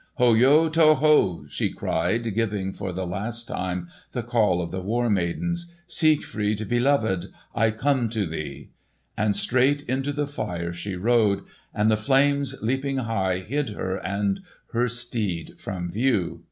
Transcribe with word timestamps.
"Hoyo 0.17 0.67
to 0.69 0.95
ho!" 0.95 1.45
she 1.47 1.71
cried, 1.71 2.23
giving 2.33 2.73
for 2.73 2.91
the 2.91 3.05
last 3.05 3.47
time 3.47 3.87
the 4.13 4.23
call 4.23 4.59
of 4.59 4.71
the 4.71 4.81
War 4.81 5.11
Maidens. 5.11 5.71
"Siegfried, 5.85 6.67
beloved, 6.67 7.27
I 7.53 7.69
come 7.69 8.09
to 8.09 8.25
thee!" 8.25 8.71
And 9.15 9.35
straight 9.35 9.83
into 9.83 10.11
the 10.11 10.25
fire 10.25 10.73
she 10.73 10.95
rode, 10.95 11.43
and 11.71 11.91
the 11.91 11.97
flames 11.97 12.55
leaping 12.63 12.97
high 12.97 13.41
hid 13.41 13.69
her 13.77 13.97
and 13.97 14.39
her 14.73 14.89
steed 14.89 15.59
from 15.59 15.91
view. 15.91 16.39